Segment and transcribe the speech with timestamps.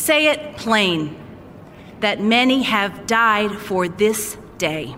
[0.00, 1.14] say it plain
[2.00, 4.96] that many have died for this day.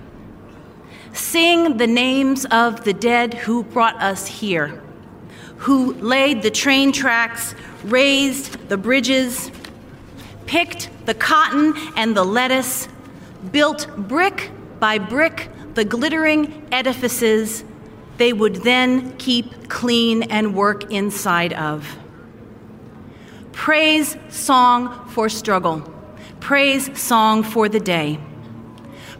[1.12, 4.80] Sing the names of the dead who brought us here,
[5.58, 7.54] who laid the train tracks,
[7.84, 9.50] raised the bridges,
[10.46, 12.88] picked the cotton and the lettuce,
[13.50, 17.64] built brick by brick the glittering edifices
[18.18, 21.98] they would then keep clean and work inside of.
[23.52, 25.80] Praise song for struggle.
[26.40, 28.18] Praise song for the day.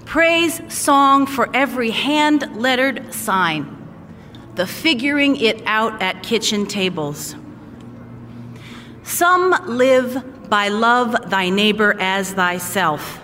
[0.04, 3.78] Praise song for every hand lettered sign.
[4.56, 7.36] The figuring it out at kitchen tables.
[9.04, 13.20] Some live by love thy neighbor as thyself.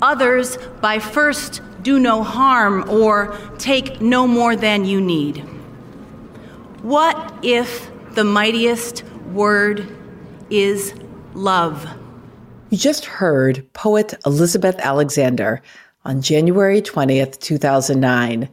[0.00, 5.38] Others by first do no harm or take no more than you need.
[6.82, 9.96] What if the mightiest word
[10.52, 10.92] is
[11.32, 11.88] love?
[12.68, 15.62] You just heard poet Elizabeth Alexander
[16.04, 18.48] on January 20th, 2009,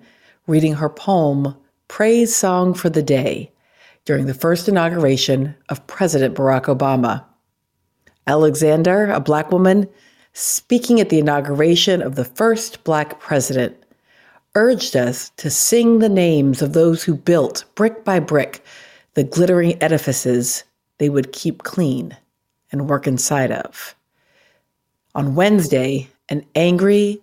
[0.47, 1.55] reading her poem,
[1.89, 3.51] Praise Song for the Day,
[4.05, 7.25] during the first inauguration of President Barack Obama.
[8.27, 9.87] Alexander, a black woman,
[10.31, 13.75] speaking at the inauguration of the first black president,
[14.55, 18.63] urged us to sing the names of those who built, brick by brick,
[19.15, 20.63] the glittering edifices
[20.99, 22.15] they would keep clean
[22.71, 23.95] and work inside of.
[25.15, 27.19] On Wednesday, an angry,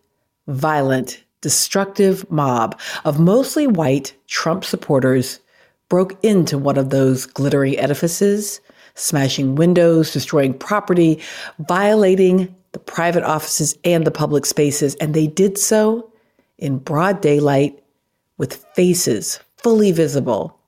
[0.48, 5.38] violent, destructive mob of mostly white Trump supporters
[5.88, 8.60] broke into one of those glittery edifices,
[8.94, 11.20] smashing windows, destroying property,
[11.68, 14.96] violating the private offices and the public spaces.
[14.96, 16.10] And they did so
[16.58, 17.82] in broad daylight
[18.38, 20.58] with faces fully visible,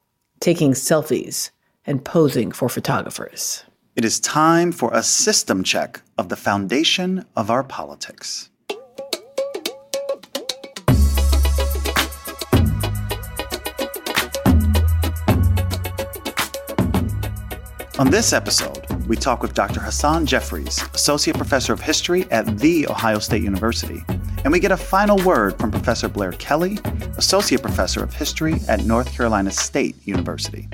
[0.40, 1.50] taking selfies
[1.88, 3.64] and posing for photographers.
[3.96, 8.50] It is time for a system check of the foundation of our politics.
[17.98, 19.80] On this episode, we talk with Dr.
[19.80, 24.04] Hasan Jeffries, Associate Professor of History at The Ohio State University.
[24.44, 26.78] And we get a final word from Professor Blair Kelley,
[27.16, 30.68] Associate Professor of History at North Carolina State University.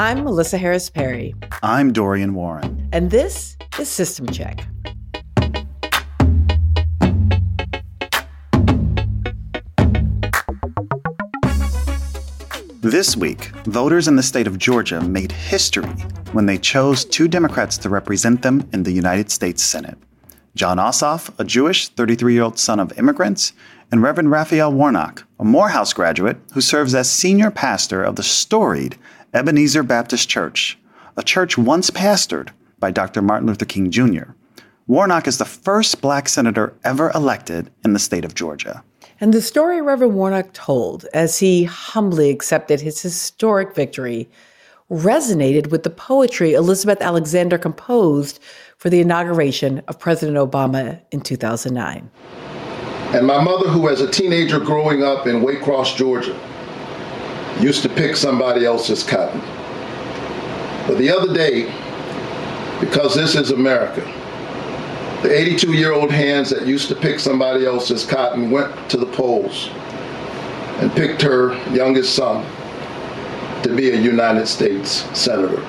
[0.00, 1.34] I'm Melissa Harris Perry.
[1.62, 2.88] I'm Dorian Warren.
[2.90, 4.66] And this is System Check.
[12.80, 15.90] This week, voters in the state of Georgia made history
[16.32, 19.98] when they chose two Democrats to represent them in the United States Senate
[20.54, 23.52] Jon Ossoff, a Jewish 33 year old son of immigrants,
[23.92, 28.96] and Reverend Raphael Warnock, a Morehouse graduate who serves as senior pastor of the storied
[29.32, 30.76] Ebenezer Baptist Church,
[31.16, 32.48] a church once pastored
[32.80, 33.22] by Dr.
[33.22, 34.32] Martin Luther King Jr.
[34.88, 38.82] Warnock is the first black senator ever elected in the state of Georgia.
[39.20, 44.28] And the story Reverend Warnock told as he humbly accepted his historic victory
[44.90, 48.40] resonated with the poetry Elizabeth Alexander composed
[48.78, 52.10] for the inauguration of President Obama in 2009.
[53.14, 56.36] And my mother, who as a teenager growing up in Waycross, Georgia,
[57.58, 59.40] used to pick somebody else's cotton.
[60.86, 61.64] But the other day,
[62.80, 64.02] because this is America,
[65.22, 69.06] the 82 year old hands that used to pick somebody else's cotton went to the
[69.06, 69.68] polls
[70.80, 72.44] and picked her youngest son
[73.62, 75.62] to be a United States Senator.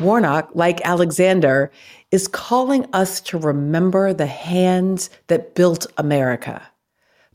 [0.00, 1.70] Warnock, like Alexander,
[2.10, 6.66] is calling us to remember the hands that built America.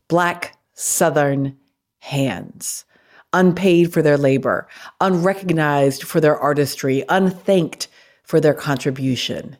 [0.08, 1.56] Black Southern
[2.00, 2.84] hands
[3.32, 4.68] unpaid for their labor,
[5.00, 7.88] unrecognized for their artistry, unthanked
[8.24, 9.56] for their contribution.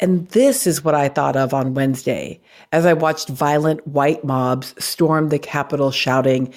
[0.00, 2.40] And this is what I thought of on Wednesday
[2.72, 6.52] as I watched violent white mobs storm the Capitol shouting,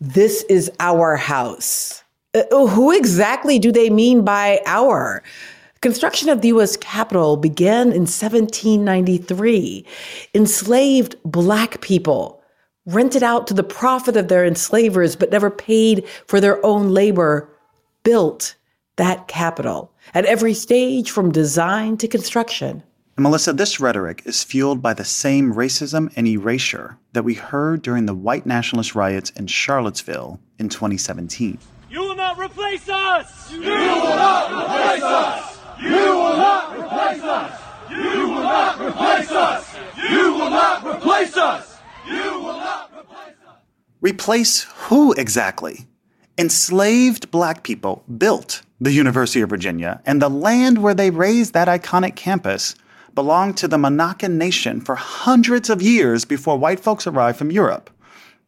[0.00, 2.02] This is our house.
[2.34, 5.22] Uh, who exactly do they mean by our?
[5.82, 6.76] Construction of the U.S.
[6.78, 9.86] Capitol began in 1793.
[10.34, 12.42] Enslaved Black people
[12.86, 17.48] rented out to the profit of their enslavers, but never paid for their own labor,
[18.02, 18.54] built
[18.96, 22.82] that Capitol at every stage from design to construction.
[23.16, 27.82] And Melissa, this rhetoric is fueled by the same racism and erasure that we heard
[27.82, 31.58] during the white nationalist riots in Charlottesville in 2017.
[31.90, 33.50] You will not replace us!
[33.52, 35.58] You will not replace us!
[35.80, 37.60] You will not replace us!
[37.90, 39.76] You will not replace us!
[40.10, 41.75] You will not replace us!
[42.06, 43.56] You will not replace us!
[44.00, 45.86] Replace who exactly?
[46.38, 51.68] Enslaved black people built the University of Virginia, and the land where they raised that
[51.68, 52.74] iconic campus
[53.14, 57.88] belonged to the Monacan Nation for hundreds of years before white folks arrived from Europe.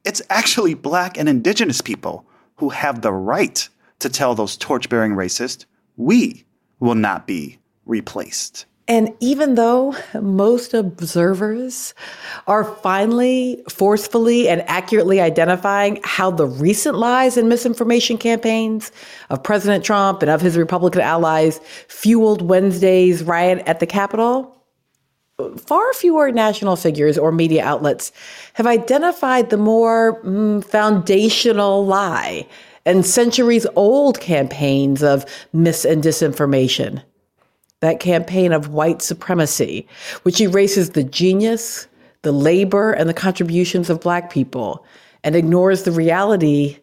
[0.04, 2.26] It's actually black and indigenous people
[2.56, 3.68] who have the right
[4.00, 5.64] to tell those torch bearing racists,
[5.96, 6.44] we
[6.78, 8.66] will not be replaced.
[8.88, 11.92] And even though most observers
[12.46, 18.90] are finally forcefully and accurately identifying how the recent lies and misinformation campaigns
[19.28, 24.58] of President Trump and of his Republican allies fueled Wednesday's riot at the Capitol,
[25.58, 28.10] far fewer national figures or media outlets
[28.54, 32.46] have identified the more mm, foundational lie
[32.86, 37.02] and centuries old campaigns of mis and disinformation
[37.80, 39.86] that campaign of white supremacy,
[40.22, 41.86] which erases the genius,
[42.22, 44.84] the labor, and the contributions of black people
[45.24, 46.78] and ignores the reality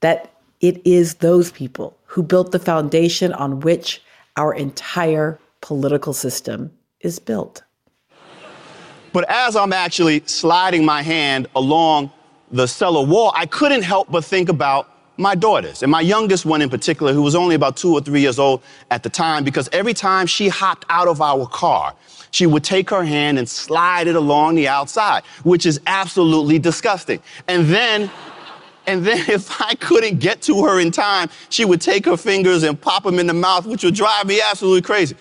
[0.00, 4.02] that it is those people who built the foundation on which
[4.36, 6.70] our entire political system
[7.00, 7.62] is built.
[9.12, 12.12] But as I'm actually sliding my hand along
[12.52, 14.89] the cellar wall, I couldn't help but think about
[15.20, 18.20] my daughters, and my youngest one in particular, who was only about two or three
[18.20, 21.94] years old at the time, because every time she hopped out of our car,
[22.30, 27.20] she would take her hand and slide it along the outside, which is absolutely disgusting.
[27.48, 28.10] And then,
[28.86, 32.62] and then if I couldn't get to her in time, she would take her fingers
[32.62, 35.16] and pop them in the mouth, which would drive me absolutely crazy.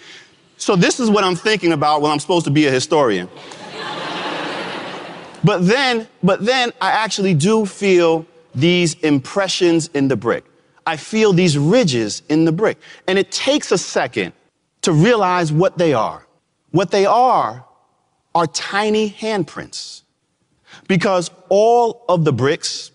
[0.57, 3.29] So this is what I'm thinking about when I'm supposed to be a historian.
[5.43, 8.25] but then, but then I actually do feel
[8.55, 10.45] these impressions in the brick.
[10.85, 12.77] I feel these ridges in the brick.
[13.07, 14.33] And it takes a second
[14.81, 16.25] to realize what they are.
[16.71, 17.65] What they are
[18.33, 20.03] are tiny handprints.
[20.87, 22.91] Because all of the bricks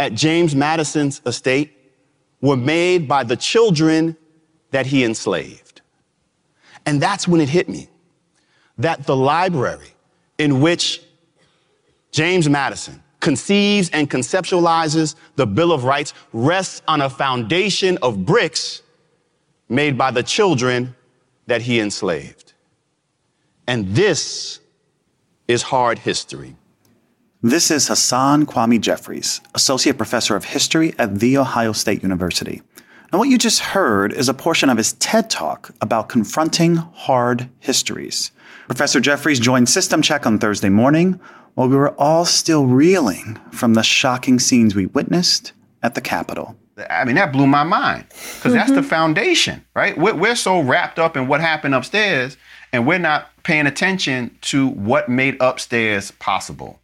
[0.00, 1.72] at James Madison's estate
[2.40, 4.16] were made by the children
[4.70, 5.80] that he enslaved.
[6.86, 7.88] And that's when it hit me
[8.78, 9.92] that the library
[10.38, 11.02] in which
[12.12, 18.82] James Madison conceives and conceptualizes the Bill of Rights rests on a foundation of bricks
[19.68, 20.94] made by the children
[21.46, 22.52] that he enslaved.
[23.66, 24.60] And this
[25.46, 26.56] is hard history.
[27.42, 32.62] This is Hasan Kwame Jeffries, Associate Professor of History at The Ohio State University.
[33.12, 37.48] Now, what you just heard is a portion of his TED Talk about confronting hard
[37.60, 38.32] histories.
[38.66, 41.20] Professor Jeffries joined System Check on Thursday morning
[41.58, 45.50] while we were all still reeling from the shocking scenes we witnessed
[45.82, 46.56] at the Capitol.
[46.88, 48.52] I mean, that blew my mind because mm-hmm.
[48.52, 48.88] that's the mm-hmm.
[48.88, 49.98] foundation, right?
[49.98, 52.36] We're, we're so wrapped up in what happened upstairs,
[52.72, 56.78] and we're not paying attention to what made upstairs possible.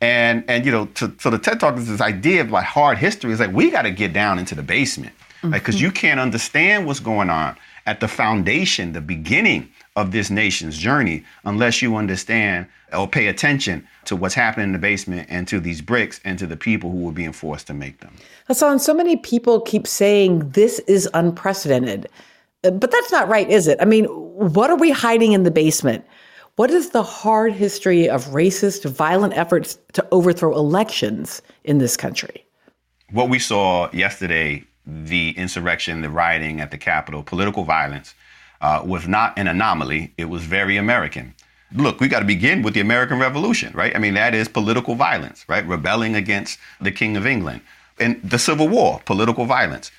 [0.00, 2.98] And and you know, to, so the TED Talk is this idea of like hard
[2.98, 5.50] history is like we got to get down into the basement, mm-hmm.
[5.50, 10.28] like because you can't understand what's going on at the foundation, the beginning of this
[10.28, 15.46] nation's journey, unless you understand or pay attention to what's happening in the basement and
[15.48, 18.12] to these bricks and to the people who were being forced to make them.
[18.48, 22.08] Hasan, so many people keep saying this is unprecedented.
[22.62, 23.78] But that's not right, is it?
[23.80, 26.04] I mean, what are we hiding in the basement?
[26.56, 32.44] What is the hard history of racist, violent efforts to overthrow elections in this country?
[33.10, 38.14] What we saw yesterday, the insurrection, the rioting at the Capitol, political violence,
[38.64, 40.12] uh, was not an anomaly.
[40.16, 41.34] It was very American
[41.74, 43.94] look, we got to begin with the American Revolution, right?
[43.94, 45.66] I mean, that is political violence, right?
[45.66, 47.60] Rebelling against the King of England.
[47.98, 49.90] And the Civil War, political violence.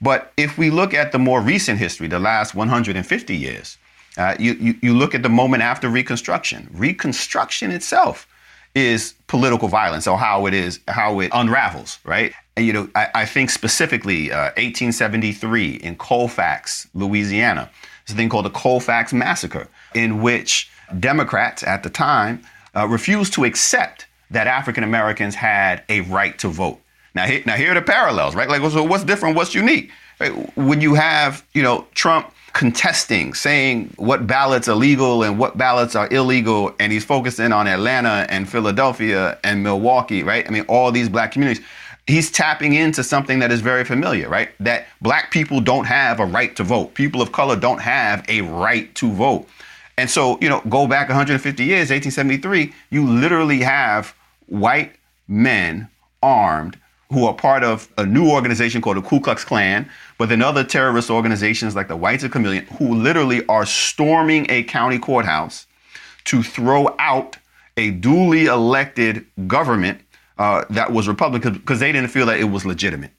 [0.00, 3.78] But if we look at the more recent history, the last 150 years,
[4.16, 6.68] uh, you, you, you look at the moment after Reconstruction.
[6.72, 8.28] Reconstruction itself
[8.74, 12.32] is political violence, or how it is, how it unravels, right?
[12.56, 17.70] And, you know, I, I think specifically uh, 1873 in Colfax, Louisiana,
[18.06, 20.70] there's a thing called the Colfax Massacre, in which
[21.00, 22.42] Democrats at the time
[22.76, 26.80] uh, refused to accept that African Americans had a right to vote.
[27.14, 28.48] Now, here, now here are the parallels, right?
[28.48, 29.36] Like, so what's different?
[29.36, 29.90] What's unique?
[30.20, 30.30] Right?
[30.56, 35.96] When you have, you know, Trump contesting, saying what ballots are legal and what ballots
[35.96, 40.46] are illegal, and he's focusing on Atlanta and Philadelphia and Milwaukee, right?
[40.46, 41.64] I mean, all these black communities.
[42.06, 44.50] He's tapping into something that is very familiar, right?
[44.60, 46.94] That black people don't have a right to vote.
[46.94, 49.48] People of color don't have a right to vote.
[49.96, 54.14] And so, you know, go back 150 years, 1873, you literally have
[54.46, 54.96] white
[55.28, 55.88] men
[56.22, 56.78] armed
[57.10, 60.64] who are part of a new organization called the Ku Klux Klan, but then other
[60.64, 65.66] terrorist organizations like the Whites of Chameleon, who literally are storming a county courthouse
[66.24, 67.36] to throw out
[67.76, 70.00] a duly elected government
[70.38, 73.12] uh, that was Republican because they didn't feel that it was legitimate.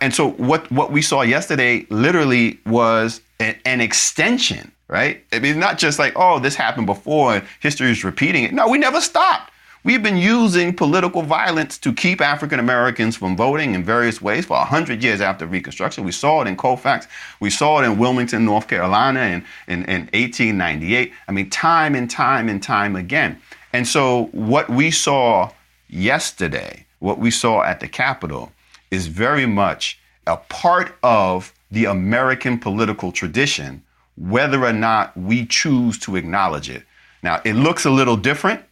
[0.00, 5.24] And so what what we saw yesterday literally was a, an extension, right?
[5.32, 8.52] I mean, not just like, oh, this happened before and history is repeating it.
[8.52, 9.50] No, we never stopped.
[9.82, 14.58] We've been using political violence to keep African Americans from voting in various ways for
[14.58, 16.04] 100 years after Reconstruction.
[16.04, 17.06] We saw it in Colfax.
[17.40, 21.12] We saw it in Wilmington, North Carolina in, in, in 1898.
[21.26, 23.40] I mean, time and time and time again.
[23.72, 25.50] And so, what we saw
[25.92, 28.52] yesterday, what we saw at the Capitol,
[28.90, 33.82] is very much a part of the American political tradition,
[34.16, 36.82] whether or not we choose to acknowledge it.
[37.22, 38.62] Now, it looks a little different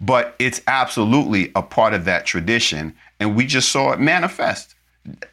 [0.00, 2.94] but it's absolutely a part of that tradition.
[3.18, 4.74] And we just saw it manifest.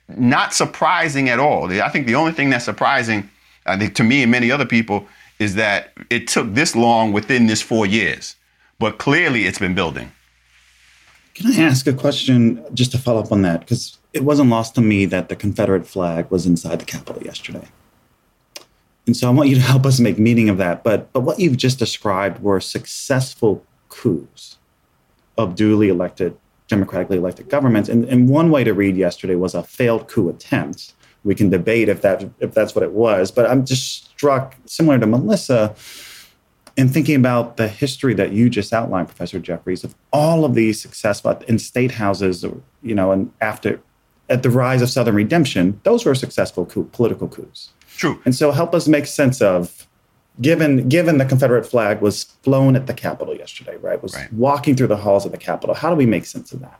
[0.07, 1.71] Not surprising at all.
[1.71, 3.29] I think the only thing that's surprising,
[3.65, 5.07] I think to me and many other people,
[5.37, 8.35] is that it took this long within this four years.
[8.79, 10.11] But clearly it's been building.
[11.35, 13.59] Can I ask a question just to follow up on that?
[13.59, 17.67] Because it wasn't lost to me that the Confederate flag was inside the Capitol yesterday.
[19.05, 20.83] And so I want you to help us make meaning of that.
[20.83, 24.57] But, but what you've just described were successful coups
[25.37, 26.37] of duly elected,
[26.69, 27.89] democratically elected governments.
[27.89, 30.93] And, and one way to read yesterday was a failed coup attempt.
[31.25, 34.99] We can debate if that if that's what it was, but I'm just struck, similar
[34.99, 35.75] to Melissa,
[36.77, 40.81] in thinking about the history that you just outlined, Professor Jeffries, of all of these
[40.81, 42.43] successful in state houses,
[42.83, 43.79] you know, and after
[44.29, 47.69] at the rise of Southern redemption, those were successful coup, political coups.
[47.95, 48.19] True.
[48.25, 49.87] And so help us make sense of
[50.41, 54.01] given given the Confederate flag was flown at the Capitol yesterday, right?
[54.01, 54.31] Was right.
[54.33, 55.75] walking through the halls of the Capitol.
[55.75, 56.79] How do we make sense of that?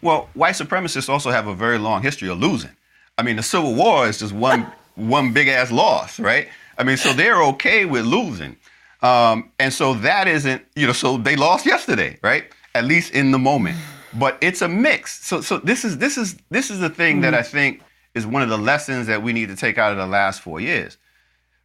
[0.00, 2.70] Well, white supremacists also have a very long history of losing.
[3.18, 6.48] I mean, the Civil War is just one one big ass loss, right?
[6.78, 8.56] I mean, so they're okay with losing,
[9.02, 10.92] um, and so that isn't you know.
[10.92, 12.44] So they lost yesterday, right?
[12.74, 13.78] At least in the moment,
[14.18, 15.24] but it's a mix.
[15.24, 17.22] So so this is this is this is the thing mm-hmm.
[17.22, 17.82] that I think
[18.14, 20.60] is one of the lessons that we need to take out of the last four
[20.60, 20.98] years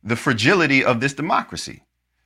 [0.06, 1.82] the fragility of this democracy,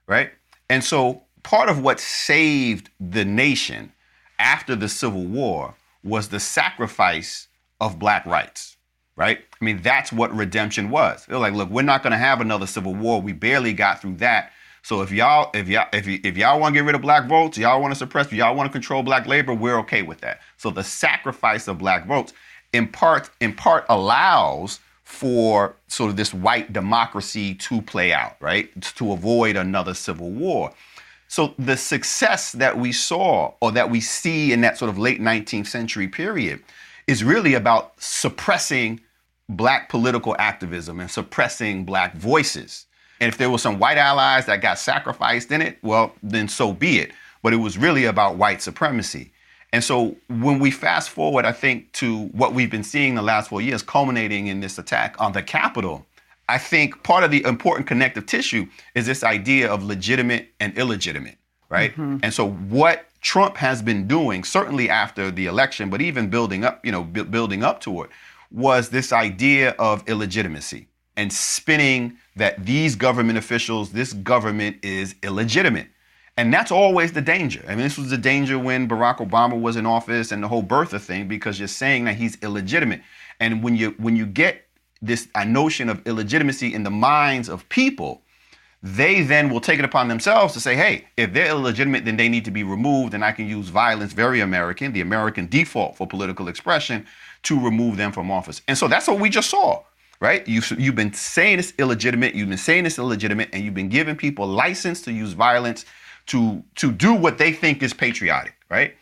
[0.05, 0.31] right?
[0.69, 3.93] And so part of what saved the nation
[4.37, 7.47] after the Civil War was the sacrifice
[7.79, 8.75] of black rights,
[9.15, 9.39] right?
[9.59, 11.25] I mean, that's what redemption was.
[11.25, 13.21] They're like, look, we're not going to have another Civil War.
[13.21, 14.51] We barely got through that.
[14.83, 17.27] So if y'all, if y'all, if, y- if y'all want to get rid of black
[17.27, 20.39] votes, y'all want to suppress, y'all want to control black labor, we're okay with that.
[20.57, 22.33] So the sacrifice of black votes,
[22.73, 28.69] in part, in part, allows for sort of this white democracy to play out, right?
[28.95, 30.71] To avoid another civil war.
[31.27, 35.19] So the success that we saw or that we see in that sort of late
[35.21, 36.63] 19th century period
[37.07, 38.99] is really about suppressing
[39.49, 42.85] black political activism and suppressing black voices.
[43.19, 46.73] And if there were some white allies that got sacrificed in it, well, then so
[46.73, 47.11] be it.
[47.41, 49.31] But it was really about white supremacy.
[49.71, 53.49] And so when we fast forward, I think, to what we've been seeing the last
[53.49, 56.05] four years, culminating in this attack on the Capitol,
[56.47, 61.37] I think part of the important connective tissue is this idea of legitimate and illegitimate,
[61.69, 61.91] right?
[61.91, 62.17] Mm-hmm.
[62.23, 66.83] And so what Trump has been doing, certainly after the election, but even building up,
[66.83, 68.09] you know, b- building up to it,
[68.51, 70.87] was this idea of illegitimacy
[71.19, 75.87] and spinning that these government officials, this government is illegitimate.
[76.37, 77.61] And that's always the danger.
[77.67, 80.63] I mean, this was the danger when Barack Obama was in office and the whole
[80.63, 83.01] birther thing, because you're saying that he's illegitimate.
[83.41, 84.65] And when you when you get
[85.01, 88.21] this notion of illegitimacy in the minds of people,
[88.81, 92.29] they then will take it upon themselves to say, hey, if they're illegitimate, then they
[92.29, 96.07] need to be removed, and I can use violence, very American, the American default for
[96.07, 97.05] political expression,
[97.43, 98.61] to remove them from office.
[98.69, 99.83] And so that's what we just saw,
[100.21, 100.47] right?
[100.47, 104.15] You've, you've been saying it's illegitimate, you've been saying it's illegitimate, and you've been giving
[104.15, 105.85] people license to use violence
[106.27, 108.95] to to do what they think is patriotic, right?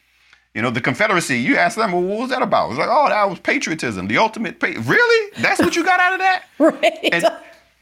[0.53, 2.69] You know, the Confederacy, you ask them, well, what was that about?
[2.71, 4.59] It's like, oh, that was patriotism, the ultimate.
[4.59, 5.31] Pa- really?
[5.39, 6.43] That's what you got out of that?
[6.59, 7.09] right.
[7.12, 7.25] And,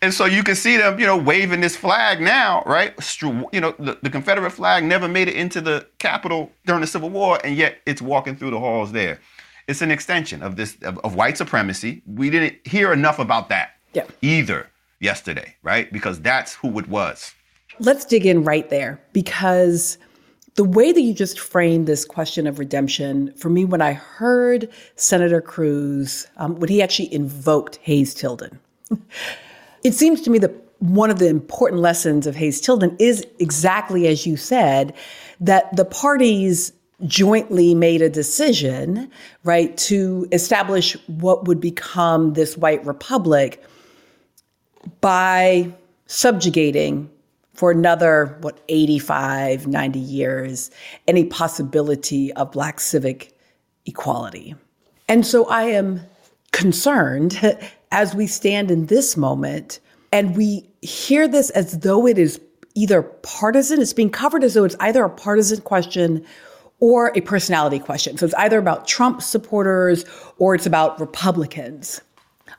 [0.01, 2.93] and, so you can see them, you know, waving this flag now, right?
[3.21, 7.09] You know, the, the Confederate flag never made it into the Capitol during the Civil
[7.09, 9.21] War, and yet it's walking through the halls there.
[9.67, 12.03] It's an extension of this of, of white supremacy.
[12.05, 14.05] We didn't hear enough about that yeah.
[14.21, 14.69] either
[14.99, 15.91] yesterday, right?
[15.91, 17.33] Because that's who it was.
[17.79, 19.97] Let's dig in right there because
[20.55, 24.69] the way that you just framed this question of redemption, for me, when I heard
[24.95, 28.59] Senator Cruz, um, when he actually invoked Hayes Tilden,
[29.83, 34.07] it seems to me that one of the important lessons of Hayes Tilden is exactly
[34.07, 34.93] as you said,
[35.39, 36.71] that the parties
[37.05, 39.09] jointly made a decision,
[39.43, 43.63] right, to establish what would become this white republic
[45.01, 45.73] by
[46.07, 47.09] subjugating
[47.53, 50.71] for another, what, 85, 90 years,
[51.07, 53.37] any possibility of Black civic
[53.85, 54.55] equality.
[55.07, 56.01] And so I am
[56.51, 57.57] concerned
[57.91, 59.79] as we stand in this moment
[60.11, 62.39] and we hear this as though it is
[62.73, 66.25] either partisan, it's being covered as though it's either a partisan question
[66.79, 68.17] or a personality question.
[68.17, 70.05] So it's either about Trump supporters
[70.37, 72.01] or it's about Republicans.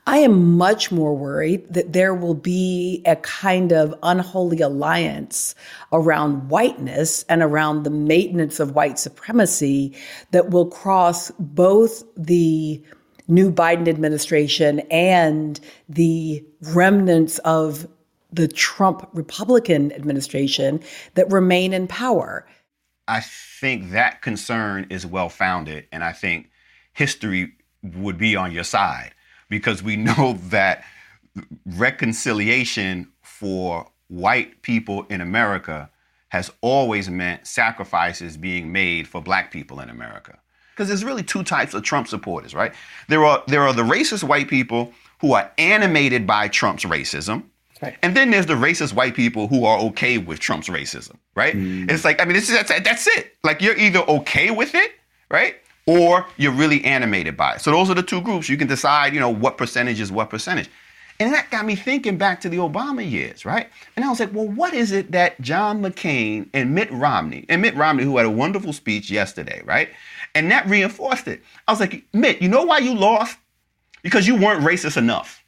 [0.05, 5.53] I am much more worried that there will be a kind of unholy alliance
[5.91, 9.93] around whiteness and around the maintenance of white supremacy
[10.31, 12.81] that will cross both the
[13.27, 15.59] new Biden administration and
[15.89, 17.85] the remnants of
[18.31, 20.79] the Trump Republican administration
[21.15, 22.45] that remain in power.
[23.07, 26.49] I think that concern is well founded, and I think
[26.93, 29.13] history would be on your side
[29.49, 30.83] because we know that
[31.65, 35.89] reconciliation for white people in America
[36.29, 40.37] has always meant sacrifices being made for black people in America.
[40.71, 42.73] Because there's really two types of Trump supporters, right?
[43.07, 47.45] There are there are the racist white people who are animated by Trump's racism.
[47.81, 47.95] Right.
[48.01, 51.55] And then there's the racist white people who are okay with Trump's racism, right?
[51.55, 51.91] Mm.
[51.91, 53.35] It's like, I mean, this is, that's, that's it.
[53.43, 54.93] Like, you're either okay with it,
[55.29, 55.57] right?
[55.87, 57.61] or you're really animated by it.
[57.61, 58.49] So those are the two groups.
[58.49, 60.69] You can decide, you know, what percentage is what percentage.
[61.19, 63.69] And that got me thinking back to the Obama years, right?
[63.95, 67.59] And I was like, well, what is it that John McCain and Mitt Romney, and
[67.59, 69.89] Mitt Romney, who had a wonderful speech yesterday, right?
[70.35, 71.41] And that reinforced it.
[71.67, 73.37] I was like, Mitt, you know why you lost?
[74.03, 75.43] Because you weren't racist enough.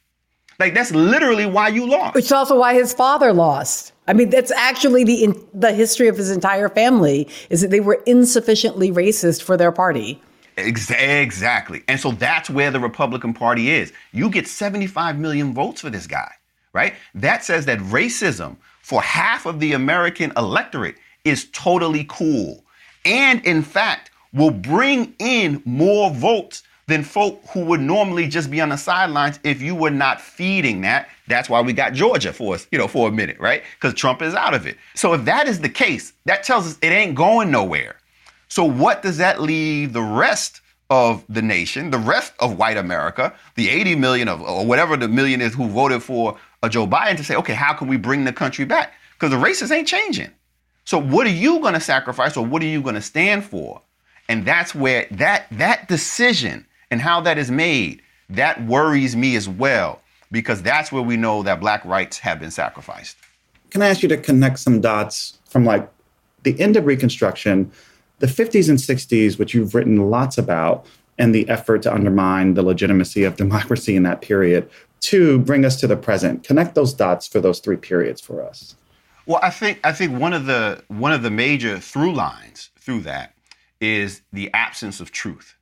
[0.60, 2.16] Like that's literally why you lost.
[2.16, 3.92] It's also why his father lost.
[4.06, 7.80] I mean, that's actually the in, the history of his entire family is that they
[7.80, 10.20] were insufficiently racist for their party.
[10.58, 11.82] Exactly.
[11.88, 13.92] And so that's where the Republican Party is.
[14.12, 16.30] You get 75 million votes for this guy,
[16.74, 16.92] right?
[17.14, 22.62] That says that racism for half of the American electorate is totally cool.
[23.06, 28.60] And in fact, will bring in more votes than folk who would normally just be
[28.60, 31.08] on the sidelines if you were not feeding that.
[31.28, 33.62] That's why we got Georgia for us, you know, for a minute, right?
[33.76, 34.76] Because Trump is out of it.
[34.94, 37.96] So if that is the case, that tells us it ain't going nowhere.
[38.48, 43.32] So, what does that leave the rest of the nation, the rest of white America,
[43.54, 47.16] the 80 million of, or whatever the million is who voted for a Joe Biden
[47.16, 48.92] to say, okay, how can we bring the country back?
[49.12, 50.30] Because the races ain't changing.
[50.84, 53.80] So, what are you going to sacrifice or what are you going to stand for?
[54.28, 59.48] And that's where that, that decision and how that is made, that worries me as
[59.48, 60.00] well,
[60.30, 63.16] because that's where we know that black rights have been sacrificed.
[63.70, 65.88] Can I ask you to connect some dots from like
[66.42, 67.70] the end of Reconstruction
[68.20, 70.86] the 50s and 60s, which you've written lots about,
[71.18, 75.80] and the effort to undermine the legitimacy of democracy in that period, to bring us
[75.80, 76.44] to the present.
[76.44, 78.76] Connect those dots for those three periods for us.
[79.26, 83.02] Well, I think I think one of the one of the major through lines through
[83.02, 83.34] that
[83.80, 85.56] is the absence of truth,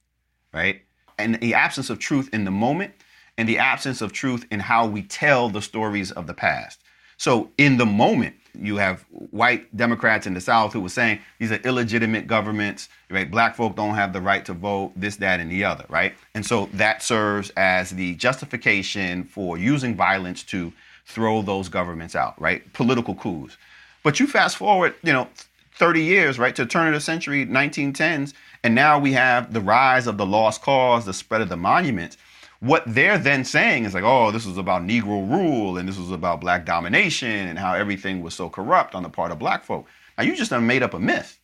[0.52, 0.82] right?
[1.18, 2.94] And the absence of truth in the moment
[3.36, 6.80] and the absence of truth in how we tell the stories of the past.
[7.16, 11.52] So in the moment, you have white Democrats in the South who were saying these
[11.52, 13.30] are illegitimate governments, right?
[13.30, 16.14] Black folk don't have the right to vote, this, that, and the other, right?
[16.34, 20.72] And so that serves as the justification for using violence to
[21.06, 22.70] throw those governments out, right?
[22.72, 23.56] Political coups.
[24.02, 25.28] But you fast forward, you know,
[25.74, 30.06] 30 years, right, to turn of the century, 1910s, and now we have the rise
[30.06, 32.16] of the lost cause, the spread of the monuments
[32.60, 36.10] what they're then saying is like, oh, this was about Negro rule and this was
[36.10, 39.86] about black domination and how everything was so corrupt on the part of black folk.
[40.16, 41.38] Now you just made up a myth,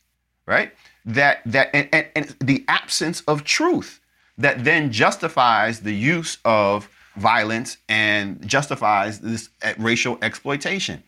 [0.46, 0.72] right?
[1.04, 4.00] That that and, and, and the absence of truth
[4.38, 11.02] that then justifies the use of violence and justifies this racial exploitation.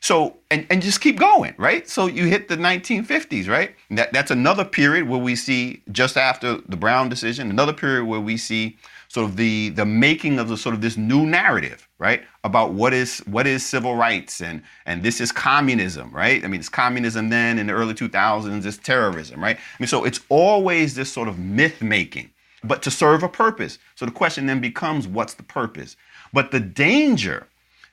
[0.00, 1.88] So and, and just keep going, right?
[1.88, 3.74] So you hit the 1950s, right?
[3.90, 8.20] That that's another period where we see just after the Brown decision, another period where
[8.20, 8.76] we see
[9.08, 12.92] sort of the the making of the sort of this new narrative, right, about what
[12.92, 16.44] is what is civil rights and and this is communism, right?
[16.44, 19.56] I mean, it's communism then in the early 2000s, it's terrorism, right?
[19.56, 22.30] I mean, so it's always this sort of myth making,
[22.62, 23.78] but to serve a purpose.
[23.94, 25.96] So the question then becomes, what's the purpose?
[26.32, 27.46] But the danger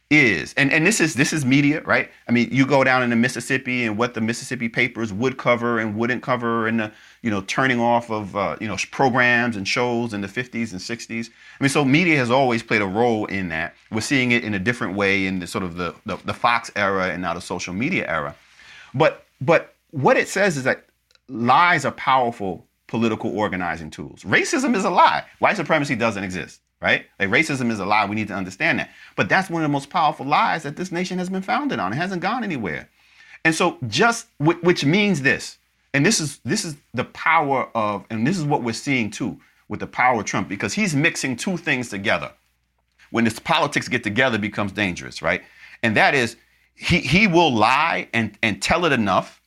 [0.10, 0.54] is.
[0.56, 2.10] And, and this is this is media right?
[2.28, 5.96] I mean you go down into mississippi and what the mississippi papers would cover and
[5.96, 10.14] wouldn't cover and the you know turning off of uh, you know programs and shows
[10.14, 13.50] in the 50s and 60s i mean so media has always played a role in
[13.50, 13.76] that.
[13.92, 16.72] We're seeing it in a different way in the sort of the, the, the fox
[16.76, 18.36] era and now the social media era.
[18.94, 20.86] But but what it says is that
[21.28, 24.24] lies are powerful political organizing tools.
[24.24, 25.26] Racism is a lie.
[25.40, 27.06] White supremacy doesn't exist right?
[27.18, 28.06] Like racism is a lie.
[28.06, 28.92] We need to understand that.
[29.16, 31.94] But that's one of the most powerful lies that this nation has been founded on.
[31.94, 32.90] It hasn't gone anywhere.
[33.46, 35.58] And so just which means this,
[35.94, 39.40] and this is this is the power of, and this is what we're seeing too.
[39.70, 42.32] with the power of Trump because he's mixing two things together.
[43.12, 45.42] When this politics get together, becomes dangerous, right?
[45.84, 46.36] And that is
[46.76, 49.42] he he will lie and, and tell it enough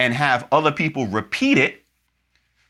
[0.00, 1.81] and have other people repeat it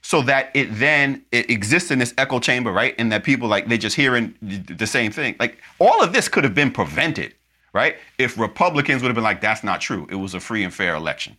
[0.02, 2.94] so that it then it exists in this echo chamber, right?
[2.98, 5.36] And that people like they're just hearing the same thing.
[5.38, 7.34] Like all of this could have been prevented,
[7.72, 7.96] right?
[8.18, 10.06] If Republicans would have been like, that's not true.
[10.10, 11.36] It was a free and fair election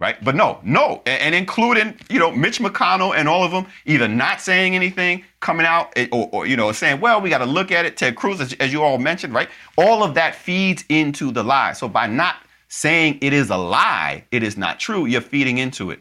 [0.00, 0.22] right?
[0.22, 4.40] But no, no, and, including you know Mitch McConnell and all of them either not
[4.40, 7.72] saying anything, coming out, eh, or, or you know saying, well, we got to look
[7.72, 7.96] at it.
[7.96, 9.48] Ted Cruz, as, as, you all mentioned, right?
[9.76, 11.72] All of that feeds into the lie.
[11.72, 12.36] So by not
[12.68, 15.06] saying it is a lie, it is not true.
[15.06, 16.00] You're feeding into it.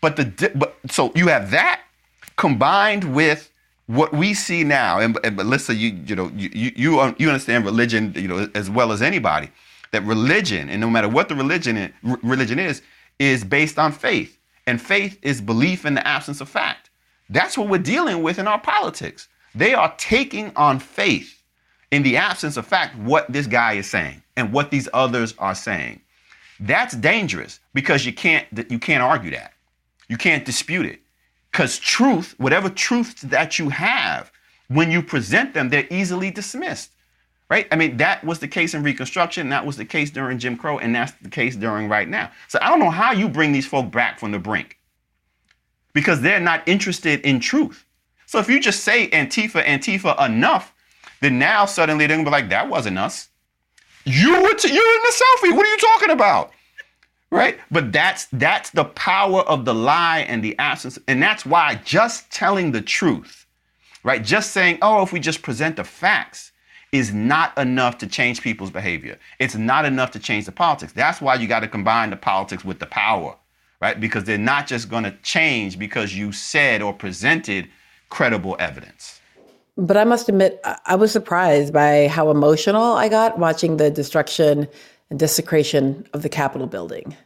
[0.00, 1.82] But the but so you have that
[2.36, 3.50] combined with
[3.86, 8.12] what we see now, and, and Melissa, you you know you you you understand religion,
[8.16, 9.50] you know as well as anybody.
[9.92, 11.90] That religion, and no matter what the religion is,
[12.22, 12.80] religion is,
[13.18, 16.90] is based on faith, and faith is belief in the absence of fact.
[17.28, 19.28] That's what we're dealing with in our politics.
[19.54, 21.42] They are taking on faith
[21.90, 25.54] in the absence of fact what this guy is saying and what these others are
[25.56, 26.00] saying.
[26.60, 29.54] That's dangerous because you can't you can't argue that.
[30.10, 31.00] You can't dispute it.
[31.52, 34.30] Cuz truth, whatever truths that you have,
[34.68, 36.90] when you present them, they're easily dismissed
[37.50, 37.66] right?
[37.72, 40.78] I mean, that was the case in Reconstruction, that was the case during Jim Crow,
[40.78, 42.30] and that's the case during right now.
[42.48, 44.78] So I don't know how you bring these folk back from the brink
[45.92, 47.84] because they're not interested in truth.
[48.26, 50.72] So if you just say Antifa, Antifa enough,
[51.20, 53.28] then now suddenly they're gonna be like, that wasn't us.
[54.04, 55.56] You were t- you're in the selfie.
[55.56, 56.52] What are you talking about?
[57.30, 57.58] Right?
[57.70, 62.30] But that's that's the power of the lie and the absence, and that's why just
[62.32, 63.46] telling the truth,
[64.02, 64.22] right?
[64.22, 66.50] Just saying, oh, if we just present the facts,
[66.92, 69.18] is not enough to change people's behavior.
[69.38, 70.92] It's not enough to change the politics.
[70.92, 73.36] That's why you got to combine the politics with the power,
[73.80, 73.98] right?
[73.98, 77.68] Because they're not just going to change because you said or presented
[78.08, 79.20] credible evidence.
[79.76, 84.66] But I must admit, I was surprised by how emotional I got watching the destruction
[85.10, 87.16] and desecration of the Capitol building.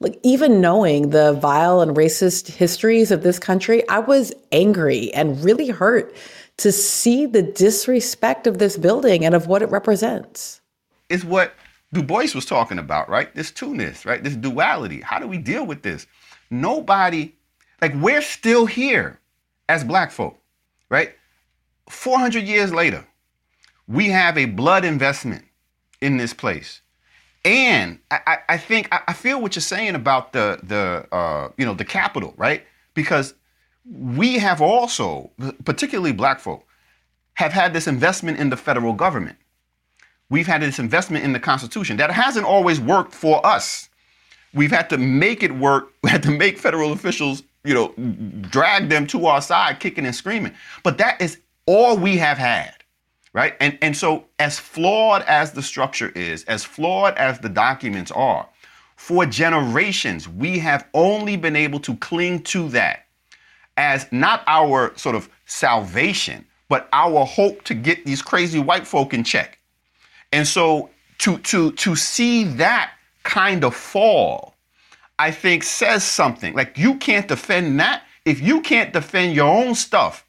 [0.00, 5.42] Like, even knowing the vile and racist histories of this country, I was angry and
[5.44, 6.12] really hurt
[6.56, 10.60] to see the disrespect of this building and of what it represents.
[11.08, 11.54] It's what
[11.92, 13.34] Du Bois was talking about, right?
[13.34, 14.22] This two-ness, right?
[14.22, 15.00] This duality.
[15.00, 16.06] How do we deal with this?
[16.50, 17.34] Nobody,
[17.80, 19.20] like we're still here
[19.68, 20.38] as black folk,
[20.88, 21.12] right?
[21.88, 23.06] 400 years later,
[23.86, 25.44] we have a blood investment
[26.00, 26.80] in this place.
[27.44, 31.74] And I, I think I feel what you're saying about the the uh, you know
[31.74, 32.64] the Capitol, right?
[32.94, 33.34] Because
[33.84, 35.32] we have also,
[35.64, 36.64] particularly black folk,
[37.34, 39.38] have had this investment in the federal government.
[40.30, 43.88] We've had this investment in the Constitution that hasn't always worked for us.
[44.54, 45.92] We've had to make it work.
[46.02, 47.94] We had to make federal officials, you know,
[48.50, 50.52] drag them to our side, kicking and screaming.
[50.82, 52.74] But that is all we have had,
[53.32, 53.54] right?
[53.60, 58.48] And and so, as flawed as the structure is, as flawed as the documents are,
[58.96, 63.06] for generations we have only been able to cling to that
[63.76, 69.14] as not our sort of salvation, but our hope to get these crazy white folk
[69.14, 69.58] in check.
[70.32, 72.92] And so to to to see that
[73.22, 74.54] kind of fall,
[75.18, 76.54] I think says something.
[76.54, 78.04] Like you can't defend that.
[78.24, 80.24] If you can't defend your own stuff,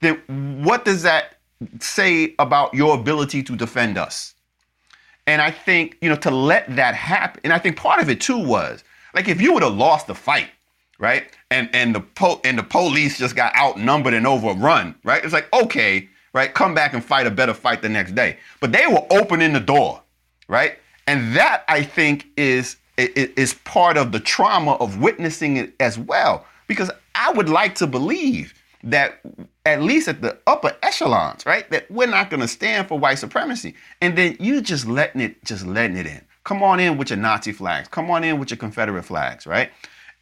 [0.00, 1.39] then what does that
[1.80, 4.34] say about your ability to defend us?
[5.26, 8.20] And I think, you know, to let that happen, and I think part of it
[8.20, 8.82] too was
[9.14, 10.50] like if you would have lost the fight,
[10.98, 11.30] right?
[11.50, 15.22] And and the po- and the police just got outnumbered and overrun, right?
[15.24, 16.52] It's like okay, right?
[16.52, 18.38] Come back and fight a better fight the next day.
[18.60, 20.02] But they were opening the door,
[20.48, 20.78] right?
[21.06, 26.44] And that I think is is part of the trauma of witnessing it as well,
[26.66, 29.20] because I would like to believe that
[29.66, 33.18] at least at the upper echelons, right, that we're not going to stand for white
[33.18, 36.20] supremacy, and then you just letting it just letting it in.
[36.44, 37.88] Come on in with your Nazi flags.
[37.88, 39.70] Come on in with your Confederate flags, right?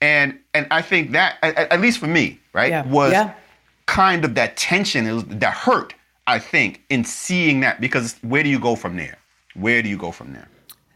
[0.01, 2.87] And and I think that at, at least for me, right, yeah.
[2.87, 3.35] was yeah.
[3.87, 5.95] kind of that tension, it was that hurt.
[6.27, 9.19] I think in seeing that because where do you go from there?
[9.55, 10.49] Where do you go from there?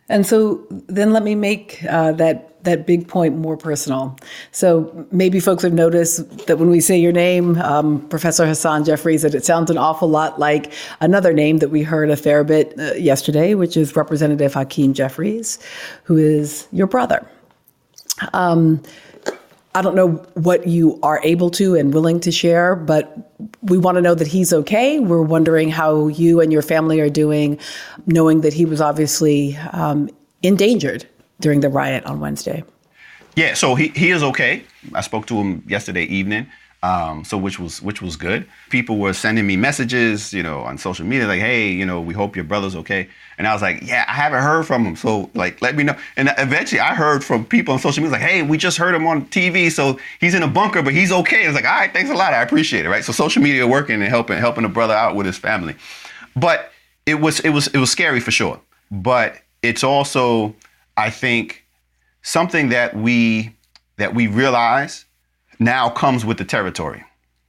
[0.08, 4.16] And so then let me make uh, that that big point more personal.
[4.52, 9.22] So maybe folks have noticed that when we say your name, um, Professor Hasan Jeffries,
[9.22, 12.78] that it sounds an awful lot like another name that we heard a fair bit
[12.78, 15.58] uh, yesterday, which is Representative Hakeem Jeffries,
[16.04, 17.26] who is your brother.
[18.32, 18.80] Um,
[19.74, 23.32] I don't know what you are able to and willing to share, but
[23.62, 24.98] we want to know that he's okay.
[24.98, 27.58] We're wondering how you and your family are doing,
[28.06, 30.10] knowing that he was obviously um,
[30.42, 31.06] endangered
[31.40, 32.64] during the riot on Wednesday.
[33.34, 34.64] Yeah, so he, he is okay.
[34.92, 36.46] I spoke to him yesterday evening.
[36.84, 38.44] Um, so which was which was good.
[38.68, 42.12] People were sending me messages, you know, on social media like, "Hey, you know, we
[42.12, 45.30] hope your brother's okay." And I was like, "Yeah, I haven't heard from him, so
[45.34, 48.42] like, let me know." And eventually, I heard from people on social media like, "Hey,
[48.42, 51.46] we just heard him on TV, so he's in a bunker, but he's okay." I
[51.46, 53.04] was like, "All right, thanks a lot, I appreciate it." Right?
[53.04, 55.76] So social media working and helping helping a brother out with his family,
[56.34, 56.72] but
[57.06, 58.60] it was it was it was scary for sure.
[58.90, 60.56] But it's also,
[60.96, 61.64] I think,
[62.22, 63.54] something that we
[63.98, 65.04] that we realize
[65.58, 67.04] now comes with the territory,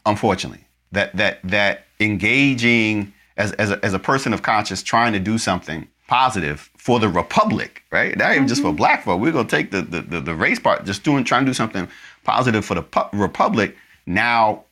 [0.05, 0.65] unfortunately.
[0.91, 5.37] That that that engaging as as a, as a person of conscience trying to do
[5.37, 8.15] something positive for the republic, right?
[8.17, 8.47] Not even mm-hmm.
[8.47, 8.77] just for mm-hmm.
[8.77, 9.19] black folk.
[9.19, 11.87] We're gonna take the, the, the the race part, just doing trying to do something
[12.23, 14.65] positive for the pu- republic now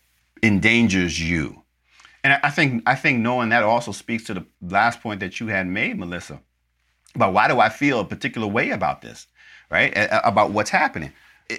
[0.44, 1.62] endangers you.
[2.24, 5.48] And I think I think knowing that also speaks to the last point that you
[5.48, 6.40] had made, Melissa,
[7.16, 9.28] about why do I feel a particular way about this,
[9.70, 9.92] right?
[10.24, 11.14] About what's happening,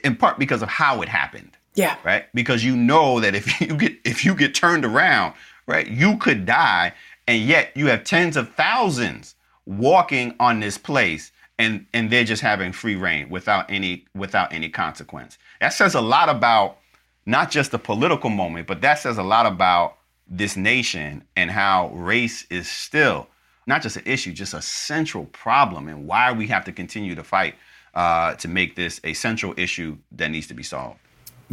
[0.05, 1.57] in part because of how it happened.
[1.75, 1.97] Yeah.
[2.05, 2.25] Right?
[2.35, 5.35] Because you know that if you get if you get turned around,
[5.67, 6.93] right, you could die,
[7.27, 12.43] and yet you have tens of thousands walking on this place and and they're just
[12.43, 15.39] having free reign without any without any consequence.
[15.61, 16.79] That says a lot about
[17.25, 21.91] not just the political moment, but that says a lot about this nation and how
[21.91, 23.29] race is still
[23.67, 27.23] not just an issue, just a central problem, and why we have to continue to
[27.23, 27.55] fight
[27.95, 30.99] uh, to make this a central issue that needs to be solved.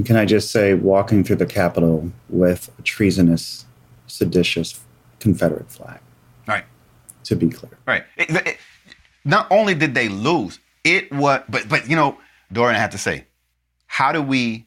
[0.06, 3.66] Can I just say, walking through the Capitol with a treasonous,
[4.08, 4.80] seditious
[5.20, 6.00] Confederate flag.
[6.48, 6.66] Right.
[7.26, 7.78] To be clear.
[7.86, 8.04] Right.
[8.18, 8.58] It, it,
[9.26, 12.18] not only did they lose, it was, but, but, you know,
[12.52, 13.26] Dorian, I have to say,
[13.88, 14.66] how do we,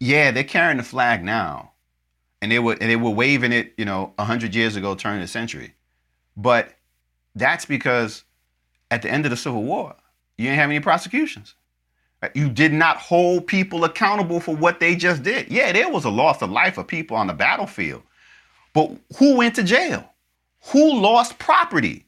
[0.00, 1.70] yeah, they're carrying the flag now.
[2.42, 5.28] And they were, and they were waving it, you know, 100 years ago, turning the
[5.28, 5.74] century.
[6.36, 6.74] But
[7.34, 8.24] that's because
[8.90, 9.96] at the end of the Civil War,
[10.36, 11.54] you didn't have any prosecutions.
[12.34, 15.50] You did not hold people accountable for what they just did.
[15.50, 18.02] Yeah, there was a loss of life of people on the battlefield.
[18.72, 20.08] But who went to jail?
[20.72, 22.06] Who lost property?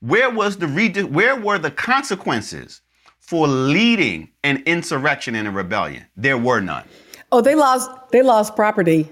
[0.00, 2.82] Where was the re- where were the consequences
[3.18, 6.06] for leading an insurrection and a rebellion?
[6.16, 6.84] There were none.
[7.32, 9.10] Oh, they lost they lost property.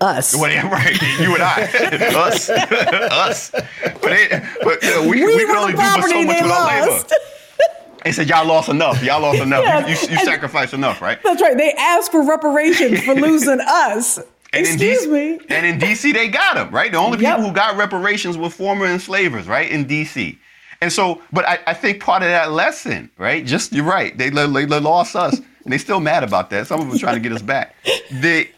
[0.00, 0.34] Us.
[0.34, 0.98] Well, yeah, right.
[1.20, 1.62] You and I.
[2.16, 2.48] us.
[2.50, 3.50] us.
[3.50, 7.04] But, it, but we, we, we can only do so much with our labor.
[8.04, 9.02] They said y'all lost enough.
[9.02, 9.64] Y'all lost enough.
[9.64, 9.86] Yeah.
[9.86, 11.18] You, you, you sacrificed enough, right?
[11.22, 11.56] That's right.
[11.56, 14.18] They asked for reparations for losing us.
[14.52, 15.46] And Excuse in DC, me.
[15.48, 16.90] And in DC, they got them, right?
[16.90, 17.36] The only yep.
[17.36, 19.70] people who got reparations were former enslavers, right?
[19.70, 20.38] In DC.
[20.80, 23.44] And so, but I, I think part of that lesson, right?
[23.44, 24.16] Just, you're right.
[24.16, 25.40] They, they, they lost us.
[25.64, 26.66] And they still mad about that.
[26.66, 27.76] Some of them trying to get us back.
[28.10, 28.48] The,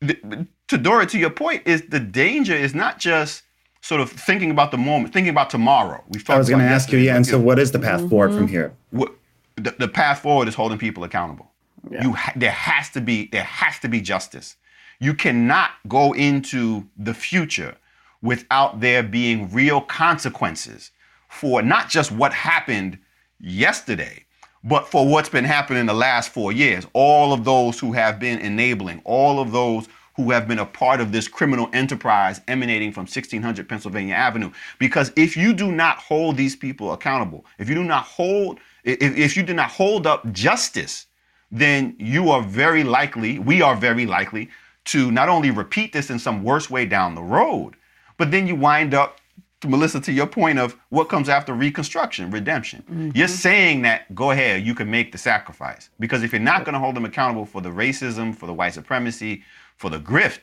[0.00, 3.42] the, to Dora, to your point, is the danger is not just
[3.82, 6.02] sort of thinking about the moment, thinking about tomorrow.
[6.08, 7.16] We've I was going to ask you, yeah.
[7.16, 8.08] And so, what is the path mm-hmm.
[8.08, 8.72] forward from here?
[8.90, 9.14] What,
[9.56, 11.50] the, the, path forward is holding people accountable.
[11.90, 12.04] Yeah.
[12.04, 14.56] You ha- there has to be there has to be justice.
[14.98, 17.76] You cannot go into the future
[18.22, 20.92] without there being real consequences
[21.28, 22.98] for not just what happened
[23.40, 24.24] yesterday,
[24.62, 26.86] but for what's been happening the last four years.
[26.92, 31.00] All of those who have been enabling, all of those who have been a part
[31.00, 34.50] of this criminal enterprise emanating from 1600 Pennsylvania Avenue.
[34.78, 39.00] Because if you do not hold these people accountable, if you do not hold, if,
[39.00, 41.06] if you do not hold up justice,
[41.50, 44.48] then you are very likely, we are very likely
[44.84, 47.74] to not only repeat this in some worse way down the road,
[48.16, 49.18] but then you wind up
[49.64, 52.82] Melissa, to your point of what comes after reconstruction, redemption.
[52.82, 53.10] Mm-hmm.
[53.14, 55.90] You're saying that go ahead, you can make the sacrifice.
[56.00, 58.74] Because if you're not going to hold them accountable for the racism, for the white
[58.74, 59.44] supremacy,
[59.76, 60.40] for the grift,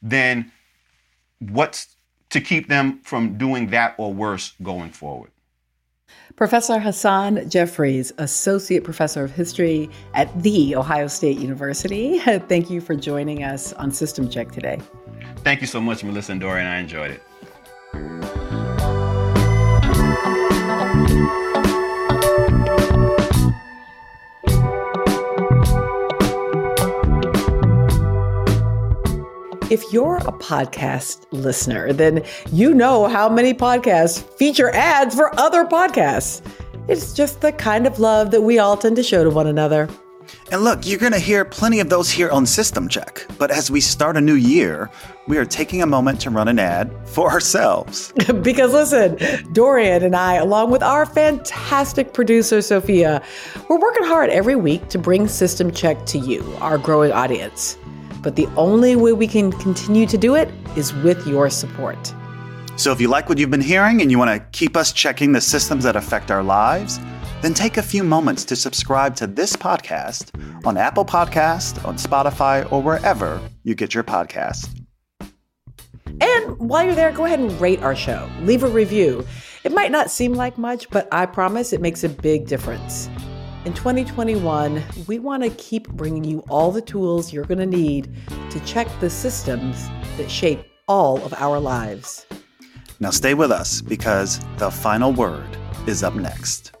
[0.00, 0.52] then
[1.38, 1.96] what's
[2.30, 5.30] to keep them from doing that or worse going forward?
[6.36, 12.18] Professor Hasan Jeffries, Associate Professor of History at The Ohio State University.
[12.48, 14.80] Thank you for joining us on System Check today.
[15.38, 16.66] Thank you so much, Melissa and Dorian.
[16.66, 17.22] I enjoyed it.
[29.72, 35.64] If you're a podcast listener, then you know how many podcasts feature ads for other
[35.64, 36.42] podcasts.
[36.88, 39.88] It's just the kind of love that we all tend to show to one another.
[40.50, 43.26] And look, you're going to hear plenty of those here on System Check.
[43.38, 44.90] But as we start a new year,
[45.26, 48.12] we are taking a moment to run an ad for ourselves.
[48.42, 49.16] because listen,
[49.54, 53.22] Dorian and I, along with our fantastic producer, Sophia,
[53.70, 57.78] we're working hard every week to bring System Check to you, our growing audience.
[58.22, 62.14] But the only way we can continue to do it is with your support.
[62.76, 65.32] So if you like what you've been hearing and you want to keep us checking
[65.32, 66.98] the systems that affect our lives,
[67.42, 70.30] then take a few moments to subscribe to this podcast
[70.64, 74.68] on Apple Podcast, on Spotify, or wherever you get your podcasts.
[76.20, 78.30] And while you're there, go ahead and rate our show.
[78.42, 79.26] Leave a review.
[79.64, 83.08] It might not seem like much, but I promise it makes a big difference.
[83.64, 88.12] In 2021, we want to keep bringing you all the tools you're going to need
[88.50, 92.26] to check the systems that shape all of our lives.
[92.98, 95.46] Now stay with us because the final word
[95.86, 96.72] is up next.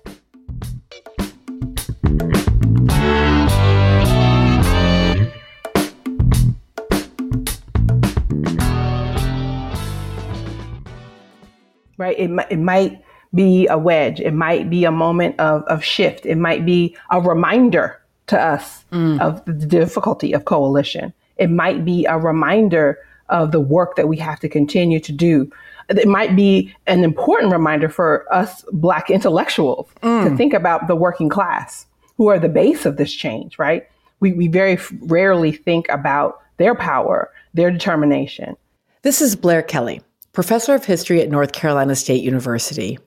[11.96, 12.18] right?
[12.18, 13.00] It, it might
[13.34, 14.20] be a wedge.
[14.20, 16.26] It might be a moment of, of shift.
[16.26, 19.20] It might be a reminder to us mm.
[19.20, 21.12] of the difficulty of coalition.
[21.36, 25.50] It might be a reminder of the work that we have to continue to do.
[25.88, 30.28] It might be an important reminder for us Black intellectuals mm.
[30.28, 33.88] to think about the working class, who are the base of this change, right?
[34.20, 38.56] We, we very rarely think about their power, their determination.
[39.02, 40.00] This is Blair Kelley
[40.32, 42.98] professor of history at North Carolina State University.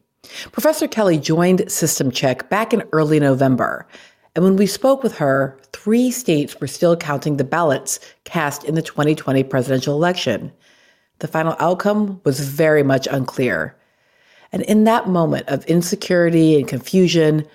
[0.52, 3.88] Professor Kelley joined System Check back in early November.
[4.36, 8.76] And when we spoke with her, three states were still counting the ballots cast in
[8.76, 10.52] the 2020 presidential election.
[11.20, 13.76] The final outcome was very much unclear.
[14.52, 17.48] And in that moment of insecurity and confusion,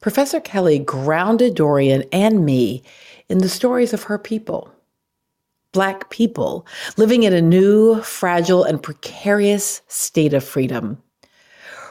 [0.00, 2.82] Professor Kelley grounded Dorian and me
[3.28, 4.70] in the stories of her people.
[5.72, 11.02] Black people living in a new, fragile, and precarious state of freedom.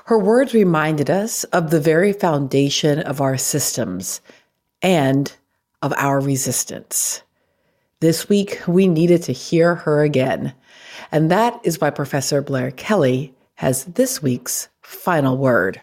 [0.08, 4.22] Her words reminded us of the very foundation of our systems
[4.82, 5.30] and
[5.82, 7.24] of our resistance.
[8.00, 10.54] This week, we needed to hear her again.
[11.12, 15.82] And that is why Professor Blair Kelley has this week's final word.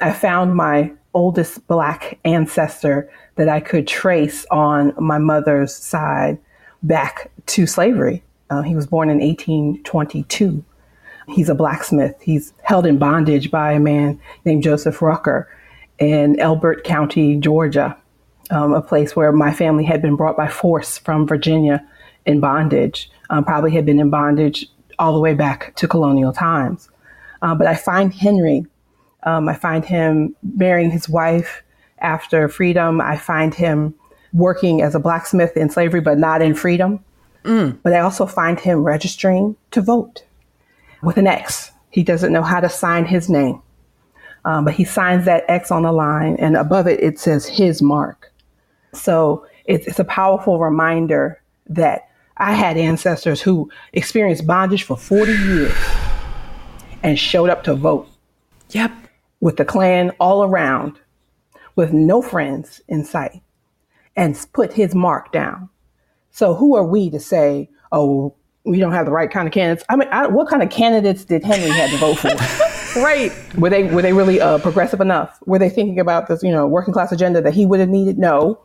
[0.00, 6.36] I found my oldest Black ancestor that I could trace on my mother's side
[6.82, 8.24] back to slavery.
[8.50, 10.64] Uh, he was born in 1822.
[11.28, 12.16] He's a blacksmith.
[12.20, 15.48] He's held in bondage by a man named Joseph Rucker
[15.98, 17.96] in Elbert County, Georgia,
[18.50, 21.86] um, a place where my family had been brought by force from Virginia
[22.26, 24.66] in bondage, um, probably had been in bondage
[24.98, 26.88] all the way back to colonial times.
[27.40, 28.66] Uh, but I find Henry,
[29.24, 31.62] um, I find him marrying his wife
[31.98, 33.00] after freedom.
[33.00, 33.94] I find him
[34.32, 37.04] working as a blacksmith in slavery, but not in freedom.
[37.44, 37.78] Mm.
[37.82, 40.24] But I also find him registering to vote
[41.02, 41.70] with an X.
[41.90, 43.60] He doesn't know how to sign his name,
[44.44, 47.82] um, but he signs that X on the line, and above it, it says his
[47.82, 48.32] mark.
[48.94, 55.32] So it's, it's a powerful reminder that I had ancestors who experienced bondage for 40
[55.32, 55.74] years
[57.02, 58.08] and showed up to vote.
[58.70, 58.92] Yep.
[59.40, 60.98] With the Klan all around,
[61.76, 63.42] with no friends in sight
[64.16, 65.68] and put his mark down.
[66.30, 69.84] So who are we to say, oh, we don't have the right kind of candidates?
[69.88, 72.28] I mean, I, what kind of candidates did Henry had to vote for?
[73.00, 73.32] right.
[73.56, 75.38] Were they were they really uh, progressive enough?
[75.46, 78.18] Were they thinking about this, you know, working class agenda that he would have needed?
[78.18, 78.60] No,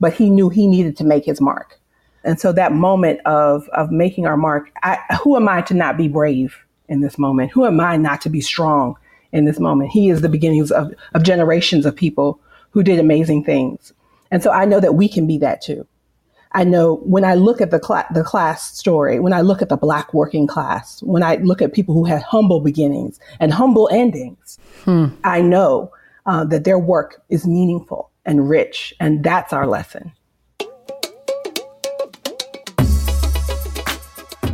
[0.00, 1.80] but he knew he needed to make his mark.
[2.24, 5.96] And so that moment of of making our mark, I, who am I to not
[5.96, 6.56] be brave
[6.88, 7.52] in this moment?
[7.52, 8.96] Who am I not to be strong
[9.32, 9.90] in this moment?
[9.90, 13.92] He is the beginnings of, of generations of people who did amazing things.
[14.30, 15.86] And so I know that we can be that too.
[16.52, 19.68] I know when I look at the, cl- the class story, when I look at
[19.68, 23.88] the Black working class, when I look at people who had humble beginnings and humble
[23.92, 25.06] endings, hmm.
[25.24, 25.92] I know
[26.26, 30.12] uh, that their work is meaningful and rich, and that's our lesson.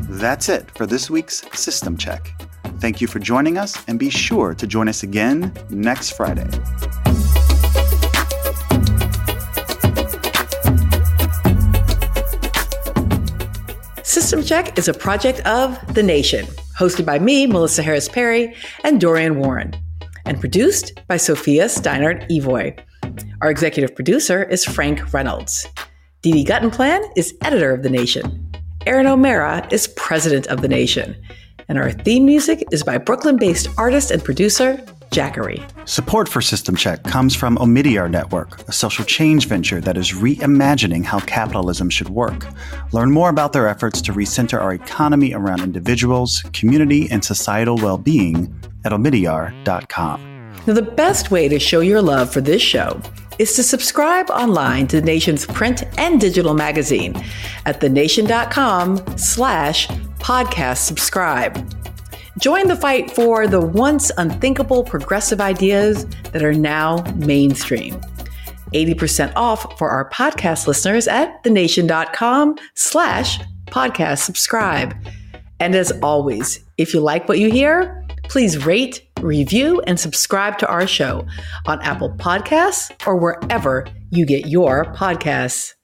[0.09, 2.33] That's it for this week's System Check.
[2.79, 6.49] Thank you for joining us, and be sure to join us again next Friday.
[14.15, 16.47] System Check is a project of The Nation,
[16.79, 19.75] hosted by me, Melissa Harris Perry, and Dorian Warren,
[20.25, 22.79] and produced by Sophia Steinert Evoy.
[23.43, 25.67] Our executive producer is Frank Reynolds.
[26.23, 28.53] Didi Guttenplan is editor of The Nation.
[28.87, 31.21] Erin O'Mara is president of The Nation.
[31.67, 34.81] And our theme music is by Brooklyn based artist and producer
[35.15, 35.65] Jackery.
[35.89, 41.05] Support for System Check comes from Omidyar Network, a social change venture that is reimagining
[41.05, 42.49] how capitalism should work.
[42.93, 47.97] Learn more about their efforts to recenter our economy around individuals, community, and societal well
[47.97, 48.53] being
[48.85, 50.53] at omidyar.com.
[50.67, 53.01] Now, the best way to show your love for this show
[53.39, 57.15] is to subscribe online to the nation's print and digital magazine
[57.67, 59.87] at thenation.com slash
[60.19, 61.57] podcast subscribe.
[62.39, 68.01] Join the fight for the once unthinkable progressive ideas that are now mainstream.
[68.75, 74.95] 80% off for our podcast listeners at thenation.com slash podcast subscribe.
[75.61, 80.69] And as always, if you like what you hear, please rate, review, and subscribe to
[80.69, 81.27] our show
[81.67, 85.75] on Apple Podcasts or wherever you get your podcasts.